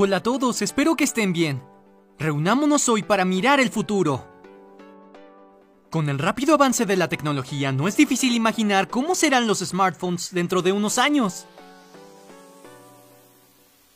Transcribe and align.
Hola 0.00 0.18
a 0.18 0.22
todos, 0.22 0.62
espero 0.62 0.94
que 0.94 1.02
estén 1.02 1.32
bien. 1.32 1.60
Reunámonos 2.20 2.88
hoy 2.88 3.02
para 3.02 3.24
mirar 3.24 3.58
el 3.58 3.68
futuro. 3.68 4.24
Con 5.90 6.08
el 6.08 6.20
rápido 6.20 6.54
avance 6.54 6.86
de 6.86 6.96
la 6.96 7.08
tecnología, 7.08 7.72
no 7.72 7.88
es 7.88 7.96
difícil 7.96 8.32
imaginar 8.32 8.86
cómo 8.86 9.16
serán 9.16 9.48
los 9.48 9.58
smartphones 9.58 10.32
dentro 10.32 10.62
de 10.62 10.70
unos 10.70 10.98
años. 10.98 11.46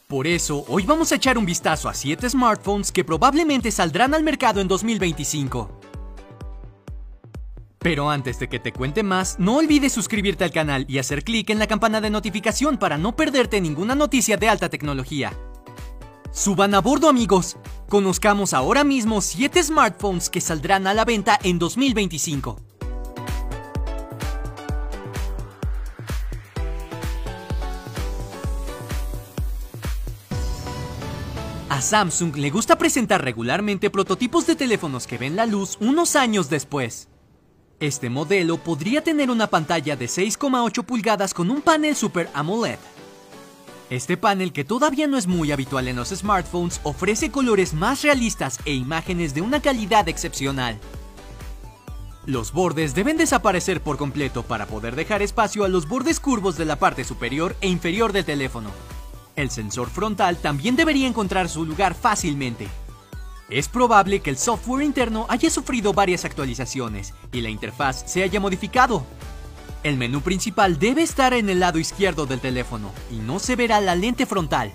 Por 0.09 0.27
eso, 0.27 0.65
hoy 0.67 0.83
vamos 0.83 1.13
a 1.13 1.15
echar 1.15 1.39
un 1.39 1.47
vistazo 1.47 1.89
a 1.89 1.95
7 1.95 2.31
smartphones 2.31 2.91
que 2.91 3.05
probablemente 3.05 3.71
saldrán 3.71 4.13
al 4.13 4.25
mercado 4.25 4.61
en 4.61 4.67
2025. 4.67 5.71
Pero 7.79 8.11
antes 8.11 8.41
de 8.41 8.49
que 8.49 8.59
te 8.59 8.73
cuente 8.73 9.05
más, 9.05 9.39
no 9.39 9.59
olvides 9.59 9.93
suscribirte 9.93 10.43
al 10.43 10.51
canal 10.51 10.85
y 10.89 10.99
hacer 10.99 11.23
clic 11.23 11.51
en 11.51 11.61
la 11.61 11.69
campana 11.69 12.01
de 12.01 12.11
notificación 12.11 12.77
para 12.77 12.99
no 12.99 13.15
perderte 13.15 13.61
ninguna 13.61 13.95
noticia 13.95 14.37
de 14.37 14.49
alta 14.49 14.69
tecnología. 14.69 15.33
Suban 16.33 16.75
a 16.75 16.81
bordo 16.81 17.11
amigos. 17.11 17.59
Conozcamos 17.91 18.55
ahora 18.55 18.85
mismo 18.85 19.21
7 19.21 19.63
smartphones 19.63 20.31
que 20.31 20.41
saldrán 20.41 20.87
a 20.87 20.95
la 20.95 21.05
venta 21.05 21.39
en 21.43 21.59
2025. 21.59 22.57
A 31.69 31.81
Samsung 31.83 32.37
le 32.37 32.49
gusta 32.49 32.77
presentar 32.77 33.23
regularmente 33.23 33.91
prototipos 33.91 34.47
de 34.47 34.57
teléfonos 34.57 35.07
que 35.07 35.19
ven 35.19 35.37
la 35.37 35.45
luz 35.45 35.77
unos 35.81 36.17
años 36.17 36.49
después. 36.49 37.09
Este 37.79 38.09
modelo 38.09 38.57
podría 38.57 39.03
tener 39.03 39.31
una 39.31 39.49
pantalla 39.49 39.97
de 39.97 40.07
6,8 40.07 40.83
pulgadas 40.85 41.35
con 41.35 41.51
un 41.51 41.61
panel 41.61 41.95
Super 41.95 42.31
AMOLED. 42.33 42.79
Este 43.93 44.17
panel, 44.17 44.55
que 44.55 44.65
todavía 44.65 45.07
no 45.07 45.19
es 45.19 45.27
muy 45.27 45.53
habitual 45.53 45.87
en 45.87 45.97
los 45.97 46.09
smartphones, 46.09 46.81
ofrece 46.83 47.31
colores 47.31 47.75
más 47.75 48.01
realistas 48.01 48.59
e 48.65 48.73
imágenes 48.73 49.35
de 49.35 49.43
una 49.43 49.61
calidad 49.61 50.09
excepcional. 50.09 50.79
Los 52.25 52.55
bordes 52.55 52.95
deben 52.95 53.19
desaparecer 53.19 53.83
por 53.83 53.99
completo 53.99 54.45
para 54.45 54.65
poder 54.65 54.97
dejar 54.97 55.21
espacio 55.21 55.63
a 55.65 55.69
los 55.69 55.87
bordes 55.87 56.21
curvos 56.21 56.57
de 56.57 56.65
la 56.65 56.77
parte 56.77 57.05
superior 57.05 57.55
e 57.61 57.69
inferior 57.69 58.15
del 58.15 58.25
teléfono. 58.25 58.71
El 59.37 59.51
sensor 59.51 59.91
frontal 59.91 60.39
también 60.39 60.75
debería 60.75 61.07
encontrar 61.07 61.51
su 61.51 61.67
lugar 61.67 61.95
fácilmente. 61.95 62.69
Es 63.51 63.69
probable 63.69 64.21
que 64.21 64.31
el 64.31 64.39
software 64.39 64.87
interno 64.87 65.27
haya 65.29 65.51
sufrido 65.51 65.93
varias 65.93 66.25
actualizaciones 66.25 67.13
y 67.31 67.43
la 67.43 67.51
interfaz 67.51 68.11
se 68.11 68.23
haya 68.23 68.41
modificado. 68.41 69.05
El 69.83 69.97
menú 69.97 70.21
principal 70.21 70.79
debe 70.79 71.03
estar 71.03 71.35
en 71.35 71.51
el 71.51 71.59
lado 71.59 71.81
izquierdo 71.81 72.25
del 72.25 72.39
teléfono 72.39 72.93
y 73.11 73.17
no 73.17 73.41
se 73.41 73.57
verá 73.57 73.81
la 73.81 73.97
lente 73.97 74.27
frontal. 74.27 74.73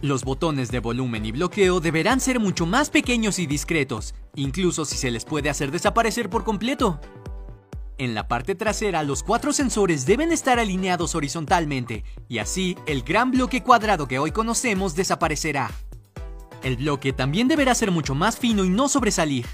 Los 0.00 0.24
botones 0.24 0.70
de 0.70 0.80
volumen 0.80 1.26
y 1.26 1.32
bloqueo 1.32 1.80
deberán 1.80 2.20
ser 2.20 2.40
mucho 2.40 2.64
más 2.64 2.88
pequeños 2.88 3.38
y 3.38 3.46
discretos, 3.46 4.14
incluso 4.34 4.86
si 4.86 4.96
se 4.96 5.10
les 5.10 5.26
puede 5.26 5.50
hacer 5.50 5.70
desaparecer 5.70 6.30
por 6.30 6.44
completo. 6.44 6.98
En 7.98 8.14
la 8.14 8.26
parte 8.26 8.54
trasera 8.54 9.02
los 9.02 9.22
cuatro 9.22 9.52
sensores 9.52 10.06
deben 10.06 10.32
estar 10.32 10.58
alineados 10.58 11.14
horizontalmente 11.14 12.04
y 12.26 12.38
así 12.38 12.76
el 12.86 13.02
gran 13.02 13.30
bloque 13.30 13.62
cuadrado 13.62 14.08
que 14.08 14.18
hoy 14.18 14.32
conocemos 14.32 14.96
desaparecerá. 14.96 15.70
El 16.62 16.78
bloque 16.78 17.12
también 17.12 17.48
deberá 17.48 17.74
ser 17.74 17.90
mucho 17.90 18.14
más 18.14 18.38
fino 18.38 18.64
y 18.64 18.70
no 18.70 18.88
sobresalir. 18.88 19.46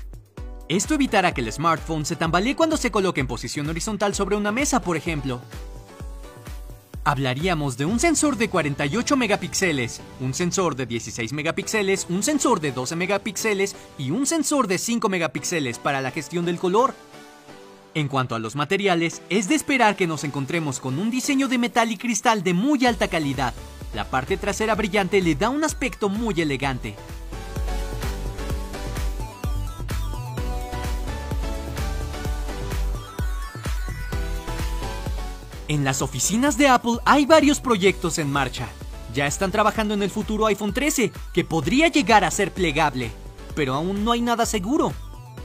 Esto 0.68 0.92
evitará 0.92 1.32
que 1.32 1.40
el 1.40 1.50
smartphone 1.50 2.04
se 2.04 2.14
tambalee 2.14 2.54
cuando 2.54 2.76
se 2.76 2.90
coloque 2.90 3.22
en 3.22 3.26
posición 3.26 3.70
horizontal 3.70 4.14
sobre 4.14 4.36
una 4.36 4.52
mesa, 4.52 4.82
por 4.82 4.98
ejemplo. 4.98 5.40
Hablaríamos 7.04 7.78
de 7.78 7.86
un 7.86 7.98
sensor 7.98 8.36
de 8.36 8.50
48 8.50 9.16
megapíxeles, 9.16 10.02
un 10.20 10.34
sensor 10.34 10.76
de 10.76 10.84
16 10.84 11.32
megapíxeles, 11.32 12.06
un 12.10 12.22
sensor 12.22 12.60
de 12.60 12.72
12 12.72 12.96
megapíxeles 12.96 13.76
y 13.96 14.10
un 14.10 14.26
sensor 14.26 14.66
de 14.66 14.76
5 14.76 15.08
megapíxeles 15.08 15.78
para 15.78 16.02
la 16.02 16.10
gestión 16.10 16.44
del 16.44 16.58
color. 16.58 16.92
En 17.94 18.08
cuanto 18.08 18.34
a 18.34 18.38
los 18.38 18.54
materiales, 18.54 19.22
es 19.30 19.48
de 19.48 19.54
esperar 19.54 19.96
que 19.96 20.06
nos 20.06 20.22
encontremos 20.22 20.80
con 20.80 20.98
un 20.98 21.10
diseño 21.10 21.48
de 21.48 21.56
metal 21.56 21.90
y 21.90 21.96
cristal 21.96 22.42
de 22.42 22.52
muy 22.52 22.84
alta 22.84 23.08
calidad. 23.08 23.54
La 23.94 24.04
parte 24.04 24.36
trasera 24.36 24.74
brillante 24.74 25.22
le 25.22 25.34
da 25.34 25.48
un 25.48 25.64
aspecto 25.64 26.10
muy 26.10 26.38
elegante. 26.42 26.94
En 35.68 35.84
las 35.84 36.00
oficinas 36.00 36.56
de 36.56 36.66
Apple 36.66 36.98
hay 37.04 37.26
varios 37.26 37.60
proyectos 37.60 38.18
en 38.18 38.32
marcha. 38.32 38.66
Ya 39.14 39.26
están 39.26 39.52
trabajando 39.52 39.92
en 39.92 40.02
el 40.02 40.08
futuro 40.08 40.46
iPhone 40.46 40.72
13, 40.72 41.12
que 41.34 41.44
podría 41.44 41.88
llegar 41.88 42.24
a 42.24 42.30
ser 42.30 42.52
plegable, 42.52 43.10
pero 43.54 43.74
aún 43.74 44.02
no 44.02 44.12
hay 44.12 44.22
nada 44.22 44.46
seguro. 44.46 44.94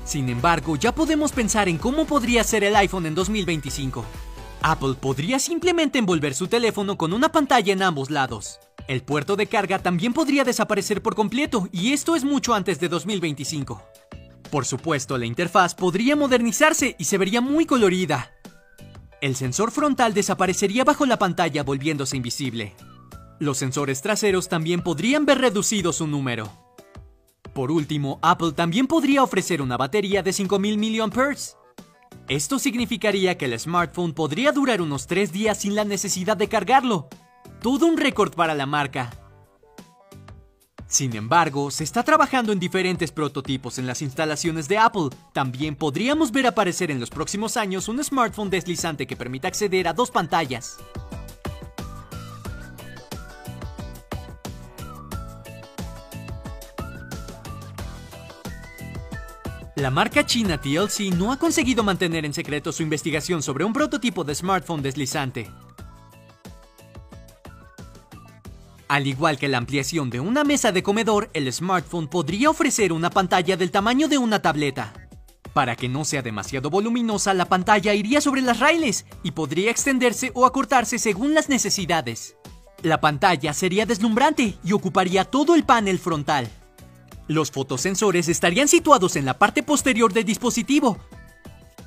Sin 0.06 0.29
embargo, 0.29 0.78
ya 0.78 0.95
podemos 0.95 1.34
pensar 1.34 1.67
en 1.67 1.78
cómo 1.78 2.06
podría 2.06 2.45
ser 2.45 2.63
el 2.63 2.75
iPhone 2.78 3.06
en 3.06 3.16
2025. 3.16 4.06
Apple 4.61 4.94
podría 4.94 5.39
simplemente 5.39 6.00
envolver 6.00 6.34
su 6.34 6.47
teléfono 6.47 6.97
con 6.97 7.11
una 7.11 7.29
pantalla 7.29 7.73
en 7.73 7.84
ambos 7.84 8.09
lados. 8.09 8.61
El 8.88 9.03
puerto 9.03 9.35
de 9.35 9.47
carga 9.47 9.79
también 9.79 10.13
podría 10.13 10.45
desaparecer 10.45 11.01
por 11.01 11.16
completo, 11.16 11.67
y 11.73 11.91
esto 11.91 12.16
es 12.16 12.23
mucho 12.23 12.53
antes 12.53 12.79
de 12.79 12.88
2025. 12.88 13.84
Por 14.50 14.66
supuesto, 14.66 15.17
la 15.17 15.25
interfaz 15.25 15.75
podría 15.75 16.16
modernizarse 16.16 16.95
y 16.97 17.03
se 17.03 17.17
vería 17.17 17.41
muy 17.41 17.66
colorida. 17.66 18.31
El 19.23 19.38
sensor 19.38 19.72
frontal 19.72 20.13
desaparecería 20.13 20.84
bajo 20.84 21.06
la 21.06 21.17
pantalla 21.17 21.63
volviéndose 21.63 22.17
invisible. 22.17 22.75
Los 23.39 23.57
sensores 23.57 24.01
traseros 24.01 24.50
también 24.50 24.81
podrían 24.81 25.25
ver 25.25 25.38
reducido 25.38 25.94
su 25.94 26.07
número. 26.07 26.51
Por 27.53 27.72
último, 27.72 28.19
Apple 28.22 28.51
también 28.51 28.85
podría 28.85 29.23
ofrecer 29.23 29.61
una 29.61 29.78
batería 29.78 30.23
de 30.23 30.34
5000 30.34 30.78
mAh. 30.78 31.35
Esto 32.28 32.59
significaría 32.59 33.38
que 33.38 33.45
el 33.45 33.57
smartphone 33.57 34.11
podría 34.11 34.51
durar 34.51 34.81
unos 34.81 35.07
3 35.07 35.31
días 35.31 35.57
sin 35.57 35.73
la 35.73 35.85
necesidad 35.85 36.35
de 36.35 36.50
cargarlo. 36.50 37.07
Todo 37.61 37.85
un 37.85 37.95
récord 37.95 38.34
para 38.34 38.53
la 38.53 38.66
marca. 38.66 39.22
Sin 40.93 41.15
embargo, 41.15 41.71
se 41.71 41.83
está 41.83 42.03
trabajando 42.03 42.51
en 42.51 42.59
diferentes 42.59 43.11
prototipos 43.11 43.79
en 43.79 43.87
las 43.87 44.03
instalaciones 44.03 44.67
de 44.67 44.77
Apple. 44.77 45.09
También 45.33 45.75
podríamos 45.75 46.31
ver 46.31 46.45
aparecer 46.45 46.91
en 46.91 46.99
los 46.99 47.09
próximos 47.09 47.57
años 47.57 47.87
un 47.87 48.03
smartphone 48.03 48.51
deslizante 48.51 49.07
que 49.07 49.15
permita 49.15 49.47
acceder 49.47 49.87
a 49.87 49.93
dos 49.93 50.11
pantallas. 50.11 50.77
La 59.75 59.89
marca 59.89 60.23
china 60.23 60.61
TLC 60.61 61.11
no 61.17 61.31
ha 61.31 61.39
conseguido 61.39 61.83
mantener 61.83 62.23
en 62.23 62.35
secreto 62.35 62.71
su 62.71 62.83
investigación 62.83 63.41
sobre 63.41 63.65
un 63.65 63.73
prototipo 63.73 64.23
de 64.23 64.35
smartphone 64.35 64.83
deslizante. 64.83 65.49
Al 68.93 69.07
igual 69.07 69.39
que 69.39 69.47
la 69.47 69.57
ampliación 69.57 70.11
de 70.11 70.19
una 70.19 70.43
mesa 70.43 70.71
de 70.71 70.83
comedor, 70.83 71.31
el 71.33 71.51
smartphone 71.51 72.07
podría 72.07 72.51
ofrecer 72.51 72.93
una 72.93 73.09
pantalla 73.09 73.57
del 73.57 73.71
tamaño 73.71 74.07
de 74.07 74.19
una 74.19 74.39
tableta. 74.39 74.93
Para 75.51 75.75
que 75.75 75.89
no 75.89 76.05
sea 76.05 76.21
demasiado 76.21 76.69
voluminosa, 76.69 77.33
la 77.33 77.45
pantalla 77.45 77.95
iría 77.95 78.21
sobre 78.21 78.43
las 78.43 78.59
raíles 78.59 79.07
y 79.23 79.31
podría 79.31 79.71
extenderse 79.71 80.29
o 80.35 80.45
acortarse 80.45 80.99
según 80.99 81.33
las 81.33 81.49
necesidades. 81.49 82.35
La 82.83 83.01
pantalla 83.01 83.51
sería 83.53 83.87
deslumbrante 83.87 84.59
y 84.63 84.73
ocuparía 84.73 85.25
todo 85.25 85.55
el 85.55 85.63
panel 85.63 85.97
frontal. 85.97 86.47
Los 87.27 87.49
fotosensores 87.49 88.29
estarían 88.29 88.67
situados 88.67 89.15
en 89.15 89.25
la 89.25 89.39
parte 89.39 89.63
posterior 89.63 90.13
del 90.13 90.25
dispositivo. 90.25 90.99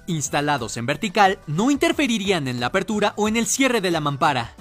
Instalados 0.09 0.77
en 0.77 0.87
vertical, 0.87 1.39
no 1.47 1.71
interferirían 1.71 2.49
en 2.49 2.59
la 2.59 2.67
apertura 2.67 3.13
o 3.15 3.29
en 3.29 3.37
el 3.37 3.47
cierre 3.47 3.81
de 3.81 3.93
la 3.93 4.01
mampara. 4.01 4.57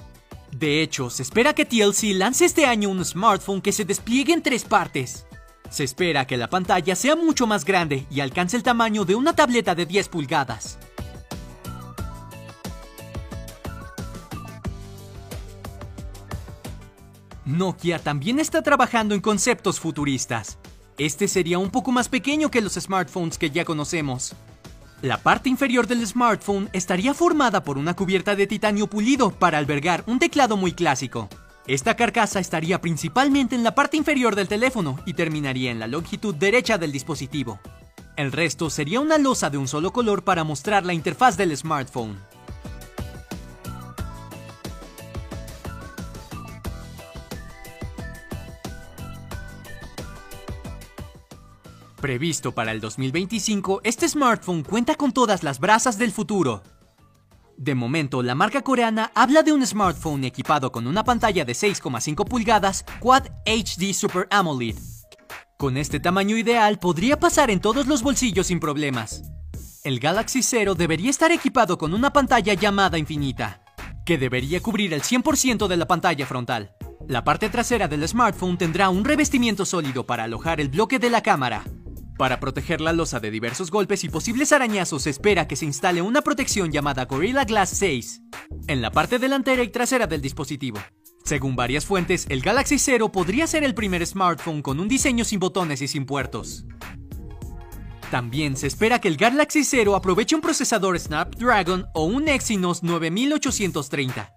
De 0.58 0.80
hecho, 0.80 1.10
se 1.10 1.22
espera 1.22 1.52
que 1.52 1.66
TLC 1.66 2.14
lance 2.14 2.46
este 2.46 2.64
año 2.64 2.88
un 2.88 3.04
smartphone 3.04 3.60
que 3.60 3.72
se 3.72 3.84
despliegue 3.84 4.32
en 4.32 4.42
tres 4.42 4.64
partes. 4.64 5.26
Se 5.68 5.84
espera 5.84 6.26
que 6.26 6.38
la 6.38 6.48
pantalla 6.48 6.96
sea 6.96 7.14
mucho 7.14 7.46
más 7.46 7.66
grande 7.66 8.06
y 8.10 8.20
alcance 8.20 8.56
el 8.56 8.62
tamaño 8.62 9.04
de 9.04 9.16
una 9.16 9.34
tableta 9.34 9.74
de 9.74 9.84
10 9.84 10.08
pulgadas. 10.08 10.78
Nokia 17.44 17.98
también 17.98 18.38
está 18.38 18.62
trabajando 18.62 19.14
en 19.14 19.20
conceptos 19.20 19.78
futuristas. 19.78 20.56
Este 20.96 21.28
sería 21.28 21.58
un 21.58 21.68
poco 21.68 21.92
más 21.92 22.08
pequeño 22.08 22.50
que 22.50 22.62
los 22.62 22.76
smartphones 22.76 23.36
que 23.36 23.50
ya 23.50 23.66
conocemos. 23.66 24.34
La 25.02 25.18
parte 25.18 25.50
inferior 25.50 25.86
del 25.86 26.06
smartphone 26.06 26.70
estaría 26.72 27.12
formada 27.12 27.62
por 27.62 27.76
una 27.76 27.94
cubierta 27.94 28.34
de 28.34 28.46
titanio 28.46 28.86
pulido 28.86 29.30
para 29.30 29.58
albergar 29.58 30.02
un 30.06 30.18
teclado 30.18 30.56
muy 30.56 30.72
clásico. 30.72 31.28
Esta 31.66 31.96
carcasa 31.96 32.40
estaría 32.40 32.80
principalmente 32.80 33.54
en 33.54 33.62
la 33.62 33.74
parte 33.74 33.98
inferior 33.98 34.34
del 34.34 34.48
teléfono 34.48 34.98
y 35.04 35.12
terminaría 35.12 35.70
en 35.70 35.80
la 35.80 35.86
longitud 35.86 36.34
derecha 36.34 36.78
del 36.78 36.92
dispositivo. 36.92 37.60
El 38.16 38.32
resto 38.32 38.70
sería 38.70 39.00
una 39.00 39.18
losa 39.18 39.50
de 39.50 39.58
un 39.58 39.68
solo 39.68 39.92
color 39.92 40.24
para 40.24 40.44
mostrar 40.44 40.86
la 40.86 40.94
interfaz 40.94 41.36
del 41.36 41.54
smartphone. 41.54 42.16
Previsto 52.06 52.52
para 52.52 52.70
el 52.70 52.80
2025, 52.80 53.80
este 53.82 54.08
smartphone 54.08 54.62
cuenta 54.62 54.94
con 54.94 55.10
todas 55.10 55.42
las 55.42 55.58
brasas 55.58 55.98
del 55.98 56.12
futuro. 56.12 56.62
De 57.56 57.74
momento, 57.74 58.22
la 58.22 58.36
marca 58.36 58.62
coreana 58.62 59.10
habla 59.12 59.42
de 59.42 59.52
un 59.52 59.66
smartphone 59.66 60.22
equipado 60.22 60.70
con 60.70 60.86
una 60.86 61.02
pantalla 61.02 61.44
de 61.44 61.52
6,5 61.52 62.24
pulgadas 62.24 62.84
Quad 63.00 63.24
HD 63.44 63.92
Super 63.92 64.28
AMOLED. 64.30 64.76
Con 65.58 65.76
este 65.76 65.98
tamaño 65.98 66.36
ideal 66.36 66.78
podría 66.78 67.18
pasar 67.18 67.50
en 67.50 67.58
todos 67.58 67.88
los 67.88 68.04
bolsillos 68.04 68.46
sin 68.46 68.60
problemas. 68.60 69.24
El 69.82 69.98
Galaxy 69.98 70.44
Zero 70.44 70.76
debería 70.76 71.10
estar 71.10 71.32
equipado 71.32 71.76
con 71.76 71.92
una 71.92 72.12
pantalla 72.12 72.54
llamada 72.54 72.98
infinita, 72.98 73.64
que 74.04 74.16
debería 74.16 74.62
cubrir 74.62 74.94
el 74.94 75.02
100% 75.02 75.66
de 75.66 75.76
la 75.76 75.88
pantalla 75.88 76.24
frontal. 76.24 76.70
La 77.08 77.24
parte 77.24 77.48
trasera 77.48 77.88
del 77.88 78.06
smartphone 78.06 78.56
tendrá 78.56 78.90
un 78.90 79.04
revestimiento 79.04 79.66
sólido 79.66 80.06
para 80.06 80.22
alojar 80.22 80.60
el 80.60 80.68
bloque 80.68 81.00
de 81.00 81.10
la 81.10 81.20
cámara, 81.20 81.64
para 82.16 82.40
proteger 82.40 82.80
la 82.80 82.92
losa 82.92 83.20
de 83.20 83.30
diversos 83.30 83.70
golpes 83.70 84.04
y 84.04 84.08
posibles 84.08 84.52
arañazos 84.52 85.02
se 85.02 85.10
espera 85.10 85.46
que 85.46 85.56
se 85.56 85.66
instale 85.66 86.02
una 86.02 86.22
protección 86.22 86.72
llamada 86.72 87.04
Gorilla 87.04 87.44
Glass 87.44 87.70
6 87.70 88.22
en 88.68 88.82
la 88.82 88.90
parte 88.90 89.18
delantera 89.18 89.62
y 89.62 89.68
trasera 89.68 90.06
del 90.06 90.22
dispositivo. 90.22 90.78
Según 91.24 91.56
varias 91.56 91.84
fuentes, 91.84 92.26
el 92.28 92.40
Galaxy 92.40 92.78
Zero 92.78 93.10
podría 93.10 93.46
ser 93.46 93.64
el 93.64 93.74
primer 93.74 94.06
smartphone 94.06 94.62
con 94.62 94.80
un 94.80 94.88
diseño 94.88 95.24
sin 95.24 95.40
botones 95.40 95.82
y 95.82 95.88
sin 95.88 96.06
puertos. 96.06 96.64
También 98.10 98.56
se 98.56 98.68
espera 98.68 99.00
que 99.00 99.08
el 99.08 99.16
Galaxy 99.16 99.64
Zero 99.64 99.96
aproveche 99.96 100.36
un 100.36 100.40
procesador 100.40 100.98
Snapdragon 100.98 101.86
o 101.94 102.04
un 102.04 102.28
Exynos 102.28 102.84
9830. 102.84 104.32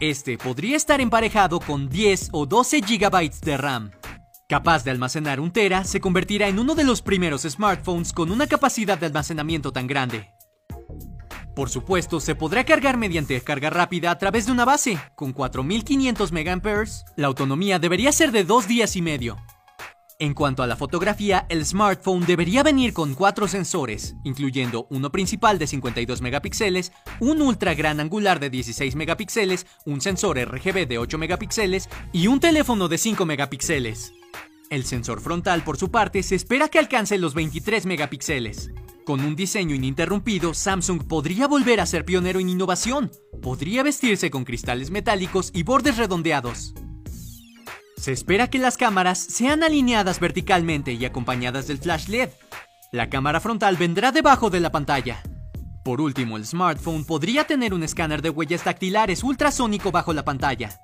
Este 0.00 0.36
podría 0.36 0.76
estar 0.76 1.00
emparejado 1.00 1.58
con 1.58 1.88
10 1.88 2.28
o 2.32 2.44
12 2.44 2.80
GB 2.82 3.30
de 3.40 3.56
RAM. 3.56 3.90
Capaz 4.48 4.84
de 4.84 4.92
almacenar 4.92 5.40
un 5.40 5.50
tera, 5.50 5.82
se 5.82 6.00
convertirá 6.00 6.46
en 6.46 6.60
uno 6.60 6.76
de 6.76 6.84
los 6.84 7.02
primeros 7.02 7.42
smartphones 7.42 8.12
con 8.12 8.30
una 8.30 8.46
capacidad 8.46 8.96
de 8.96 9.06
almacenamiento 9.06 9.72
tan 9.72 9.88
grande. 9.88 10.30
Por 11.56 11.68
supuesto, 11.68 12.20
se 12.20 12.36
podrá 12.36 12.62
cargar 12.62 12.96
mediante 12.96 13.40
carga 13.40 13.70
rápida 13.70 14.12
a 14.12 14.18
través 14.18 14.46
de 14.46 14.52
una 14.52 14.64
base, 14.64 15.00
con 15.16 15.32
4500 15.32 16.30
mAh. 16.30 16.84
La 17.16 17.26
autonomía 17.26 17.80
debería 17.80 18.12
ser 18.12 18.30
de 18.30 18.44
dos 18.44 18.68
días 18.68 18.94
y 18.94 19.02
medio. 19.02 19.36
En 20.20 20.32
cuanto 20.32 20.62
a 20.62 20.68
la 20.68 20.76
fotografía, 20.76 21.44
el 21.48 21.66
smartphone 21.66 22.24
debería 22.24 22.62
venir 22.62 22.92
con 22.92 23.14
cuatro 23.14 23.48
sensores, 23.48 24.14
incluyendo 24.22 24.86
uno 24.90 25.10
principal 25.10 25.58
de 25.58 25.66
52 25.66 26.22
megapíxeles, 26.22 26.92
un 27.18 27.42
ultra 27.42 27.74
gran 27.74 27.98
angular 27.98 28.38
de 28.38 28.48
16 28.48 28.94
megapíxeles, 28.94 29.66
un 29.84 30.00
sensor 30.00 30.38
RGB 30.38 30.86
de 30.86 30.98
8 30.98 31.18
megapíxeles 31.18 31.88
y 32.12 32.28
un 32.28 32.38
teléfono 32.38 32.86
de 32.86 32.96
5 32.96 33.26
megapíxeles. 33.26 34.12
El 34.68 34.84
sensor 34.84 35.20
frontal, 35.20 35.62
por 35.62 35.76
su 35.76 35.90
parte, 35.90 36.22
se 36.24 36.34
espera 36.34 36.68
que 36.68 36.80
alcance 36.80 37.18
los 37.18 37.34
23 37.34 37.86
megapíxeles. 37.86 38.70
Con 39.04 39.20
un 39.20 39.36
diseño 39.36 39.76
ininterrumpido, 39.76 40.54
Samsung 40.54 41.06
podría 41.06 41.46
volver 41.46 41.80
a 41.80 41.86
ser 41.86 42.04
pionero 42.04 42.40
en 42.40 42.48
innovación. 42.48 43.12
Podría 43.40 43.84
vestirse 43.84 44.30
con 44.30 44.44
cristales 44.44 44.90
metálicos 44.90 45.52
y 45.54 45.62
bordes 45.62 45.96
redondeados. 45.96 46.74
Se 47.96 48.10
espera 48.10 48.50
que 48.50 48.58
las 48.58 48.76
cámaras 48.76 49.18
sean 49.18 49.62
alineadas 49.62 50.18
verticalmente 50.18 50.92
y 50.92 51.04
acompañadas 51.04 51.68
del 51.68 51.78
flash 51.78 52.08
LED. 52.08 52.30
La 52.90 53.08
cámara 53.08 53.38
frontal 53.38 53.76
vendrá 53.76 54.10
debajo 54.10 54.50
de 54.50 54.58
la 54.58 54.72
pantalla. 54.72 55.22
Por 55.84 56.00
último, 56.00 56.36
el 56.36 56.44
smartphone 56.44 57.04
podría 57.04 57.44
tener 57.44 57.72
un 57.72 57.84
escáner 57.84 58.20
de 58.20 58.30
huellas 58.30 58.64
dactilares 58.64 59.22
ultrasónico 59.22 59.92
bajo 59.92 60.12
la 60.12 60.24
pantalla. 60.24 60.80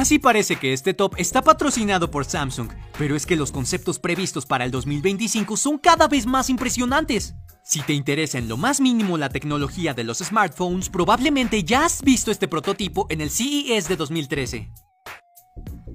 Casi 0.00 0.18
parece 0.18 0.56
que 0.56 0.72
este 0.72 0.94
top 0.94 1.12
está 1.18 1.42
patrocinado 1.42 2.10
por 2.10 2.24
Samsung, 2.24 2.70
pero 2.96 3.14
es 3.14 3.26
que 3.26 3.36
los 3.36 3.52
conceptos 3.52 3.98
previstos 3.98 4.46
para 4.46 4.64
el 4.64 4.70
2025 4.70 5.58
son 5.58 5.76
cada 5.76 6.08
vez 6.08 6.24
más 6.24 6.48
impresionantes. 6.48 7.34
Si 7.62 7.82
te 7.82 7.92
interesa 7.92 8.38
en 8.38 8.48
lo 8.48 8.56
más 8.56 8.80
mínimo 8.80 9.18
la 9.18 9.28
tecnología 9.28 9.92
de 9.92 10.04
los 10.04 10.20
smartphones, 10.20 10.88
probablemente 10.88 11.64
ya 11.64 11.84
has 11.84 12.00
visto 12.00 12.30
este 12.30 12.48
prototipo 12.48 13.08
en 13.10 13.20
el 13.20 13.28
CES 13.28 13.88
de 13.88 13.96
2013. 13.96 14.72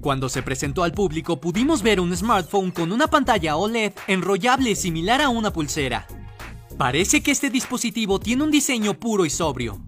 Cuando 0.00 0.28
se 0.28 0.44
presentó 0.44 0.84
al 0.84 0.92
público 0.92 1.40
pudimos 1.40 1.82
ver 1.82 1.98
un 1.98 2.16
smartphone 2.16 2.70
con 2.70 2.92
una 2.92 3.08
pantalla 3.08 3.56
OLED 3.56 3.92
enrollable 4.06 4.76
similar 4.76 5.20
a 5.20 5.30
una 5.30 5.52
pulsera. 5.52 6.06
Parece 6.78 7.24
que 7.24 7.32
este 7.32 7.50
dispositivo 7.50 8.20
tiene 8.20 8.44
un 8.44 8.52
diseño 8.52 9.00
puro 9.00 9.26
y 9.26 9.30
sobrio, 9.30 9.84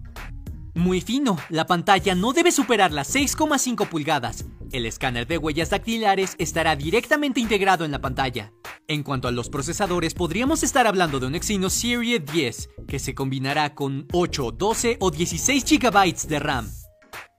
muy 0.79 1.01
fino, 1.01 1.37
la 1.49 1.67
pantalla 1.67 2.15
no 2.15 2.33
debe 2.33 2.51
superar 2.51 2.91
las 2.91 3.13
6,5 3.13 3.87
pulgadas. 3.87 4.45
El 4.71 4.85
escáner 4.85 5.27
de 5.27 5.37
huellas 5.37 5.69
dactilares 5.69 6.35
estará 6.37 6.75
directamente 6.75 7.39
integrado 7.39 7.85
en 7.85 7.91
la 7.91 8.01
pantalla. 8.01 8.51
En 8.87 9.03
cuanto 9.03 9.27
a 9.27 9.31
los 9.31 9.49
procesadores, 9.49 10.13
podríamos 10.13 10.63
estar 10.63 10.87
hablando 10.87 11.19
de 11.19 11.27
un 11.27 11.35
Exynos 11.35 11.73
Series 11.73 12.25
10, 12.25 12.69
que 12.87 12.99
se 12.99 13.13
combinará 13.13 13.75
con 13.75 14.07
8, 14.11 14.51
12 14.51 14.97
o 14.99 15.11
16 15.11 15.65
GB 15.65 16.27
de 16.27 16.39
RAM. 16.39 16.69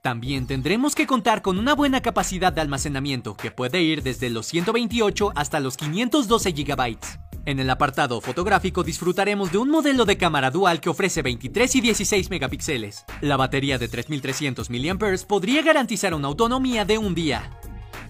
También 0.01 0.47
tendremos 0.47 0.95
que 0.95 1.05
contar 1.05 1.41
con 1.41 1.59
una 1.59 1.75
buena 1.75 2.01
capacidad 2.01 2.51
de 2.51 2.61
almacenamiento, 2.61 3.37
que 3.37 3.51
puede 3.51 3.81
ir 3.81 4.01
desde 4.01 4.29
los 4.29 4.47
128 4.47 5.31
hasta 5.35 5.59
los 5.59 5.77
512 5.77 6.51
GB. 6.53 6.97
En 7.43 7.59
el 7.59 7.69
apartado 7.71 8.21
fotográfico 8.21 8.83
disfrutaremos 8.83 9.51
de 9.51 9.57
un 9.57 9.69
modelo 9.69 10.05
de 10.05 10.15
cámara 10.17 10.51
dual 10.51 10.79
que 10.79 10.89
ofrece 10.89 11.23
23 11.23 11.75
y 11.75 11.81
16 11.81 12.29
megapíxeles. 12.29 13.03
La 13.21 13.35
batería 13.35 13.79
de 13.79 13.87
3300 13.87 14.69
mAh 14.69 15.27
podría 15.27 15.63
garantizar 15.63 16.13
una 16.13 16.27
autonomía 16.27 16.85
de 16.85 16.99
un 16.99 17.15
día. 17.15 17.57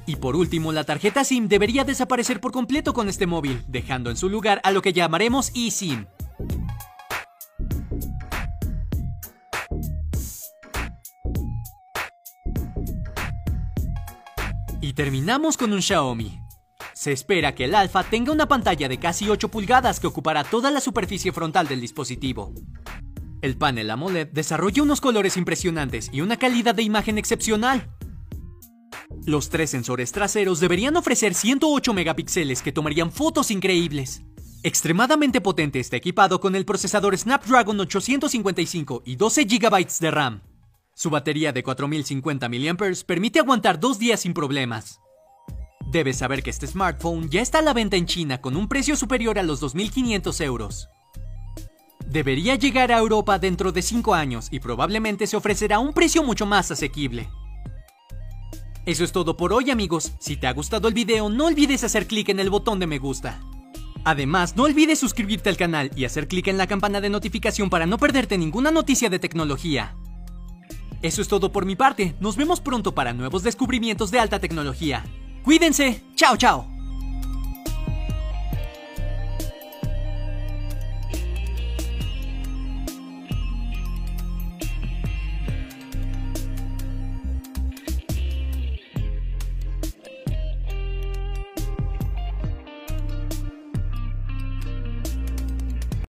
Y 0.05 0.17
por 0.17 0.35
último, 0.35 0.73
la 0.73 0.83
tarjeta 0.83 1.23
SIM 1.23 1.47
debería 1.47 1.85
desaparecer 1.85 2.41
por 2.41 2.51
completo 2.51 2.93
con 2.93 3.07
este 3.07 3.25
móvil, 3.25 3.63
dejando 3.67 4.09
en 4.09 4.17
su 4.17 4.27
lugar 4.27 4.59
a 4.63 4.71
lo 4.71 4.81
que 4.81 4.91
llamaremos 4.91 5.51
eSIM. 5.55 6.07
Y 14.81 14.93
terminamos 14.93 15.55
con 15.55 15.71
un 15.71 15.81
Xiaomi, 15.81 16.40
se 17.01 17.11
espera 17.11 17.55
que 17.55 17.65
el 17.65 17.73
Alpha 17.73 18.03
tenga 18.03 18.31
una 18.31 18.47
pantalla 18.47 18.87
de 18.87 18.99
casi 18.99 19.27
8 19.27 19.49
pulgadas 19.49 19.99
que 19.99 20.05
ocupará 20.05 20.43
toda 20.43 20.69
la 20.69 20.79
superficie 20.79 21.31
frontal 21.31 21.67
del 21.67 21.81
dispositivo. 21.81 22.53
El 23.41 23.57
panel 23.57 23.89
AMOLED 23.89 24.27
desarrolla 24.27 24.83
unos 24.83 25.01
colores 25.01 25.35
impresionantes 25.35 26.11
y 26.13 26.21
una 26.21 26.37
calidad 26.37 26.75
de 26.75 26.83
imagen 26.83 27.17
excepcional. 27.17 27.89
Los 29.25 29.49
tres 29.49 29.71
sensores 29.71 30.11
traseros 30.11 30.59
deberían 30.59 30.95
ofrecer 30.95 31.33
108 31.33 31.91
megapíxeles 31.91 32.61
que 32.61 32.71
tomarían 32.71 33.11
fotos 33.11 33.49
increíbles. 33.49 34.21
Extremadamente 34.61 35.41
potente 35.41 35.79
está 35.79 35.97
equipado 35.97 36.39
con 36.39 36.55
el 36.55 36.65
procesador 36.65 37.17
Snapdragon 37.17 37.79
855 37.79 39.01
y 39.07 39.15
12 39.15 39.45
GB 39.45 39.87
de 40.01 40.11
RAM. 40.11 40.41
Su 40.93 41.09
batería 41.09 41.51
de 41.51 41.63
4050 41.63 42.47
mAh 42.47 43.05
permite 43.07 43.39
aguantar 43.39 43.79
dos 43.79 43.97
días 43.97 44.19
sin 44.19 44.35
problemas. 44.35 45.01
Debes 45.91 46.19
saber 46.19 46.41
que 46.41 46.49
este 46.49 46.67
smartphone 46.67 47.29
ya 47.29 47.41
está 47.41 47.59
a 47.59 47.61
la 47.61 47.73
venta 47.73 47.97
en 47.97 48.05
China 48.05 48.39
con 48.39 48.55
un 48.55 48.69
precio 48.69 48.95
superior 48.95 49.37
a 49.37 49.43
los 49.43 49.61
2.500 49.61 50.41
euros. 50.45 50.87
Debería 52.07 52.55
llegar 52.55 52.93
a 52.93 52.97
Europa 52.97 53.37
dentro 53.39 53.73
de 53.73 53.81
5 53.81 54.13
años 54.13 54.47
y 54.51 54.61
probablemente 54.61 55.27
se 55.27 55.35
ofrecerá 55.35 55.79
un 55.79 55.91
precio 55.91 56.23
mucho 56.23 56.45
más 56.45 56.71
asequible. 56.71 57.29
Eso 58.85 59.03
es 59.03 59.11
todo 59.11 59.35
por 59.35 59.51
hoy 59.51 59.69
amigos, 59.69 60.13
si 60.17 60.37
te 60.37 60.47
ha 60.47 60.53
gustado 60.53 60.87
el 60.87 60.93
video 60.93 61.29
no 61.29 61.47
olvides 61.47 61.83
hacer 61.83 62.07
clic 62.07 62.29
en 62.29 62.39
el 62.39 62.49
botón 62.49 62.79
de 62.79 62.87
me 62.87 62.97
gusta. 62.97 63.41
Además, 64.05 64.55
no 64.55 64.63
olvides 64.63 64.97
suscribirte 64.97 65.49
al 65.49 65.57
canal 65.57 65.91
y 65.93 66.05
hacer 66.05 66.29
clic 66.29 66.47
en 66.47 66.57
la 66.57 66.67
campana 66.67 67.01
de 67.01 67.09
notificación 67.09 67.69
para 67.69 67.85
no 67.85 67.97
perderte 67.97 68.37
ninguna 68.37 68.71
noticia 68.71 69.09
de 69.09 69.19
tecnología. 69.19 69.97
Eso 71.01 71.21
es 71.21 71.27
todo 71.27 71.51
por 71.51 71.65
mi 71.65 71.75
parte, 71.75 72.15
nos 72.21 72.37
vemos 72.37 72.61
pronto 72.61 72.95
para 72.95 73.11
nuevos 73.11 73.43
descubrimientos 73.43 74.09
de 74.09 74.19
alta 74.19 74.39
tecnología. 74.39 75.03
Cuídense. 75.43 76.01
Chao, 76.15 76.37
chao. 76.37 76.70